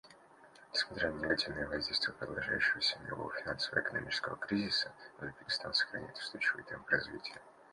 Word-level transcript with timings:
Несмотря 0.73 1.11
на 1.11 1.19
негативное 1.19 1.67
воздействие 1.67 2.15
продолжающегося 2.17 2.97
мирового 3.03 3.31
финансово-экономического 3.43 4.35
кризиса, 4.35 4.91
Узбекистан 5.21 5.75
сохраняет 5.75 6.17
устойчивые 6.17 6.65
темпы 6.65 6.89
развития. 6.89 7.39